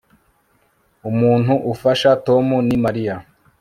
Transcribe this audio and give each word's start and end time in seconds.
Umuntu 1.09 1.53
ufasha 1.73 2.09
Tom 2.25 2.47
ni 2.67 2.77
Mariya 2.83 3.15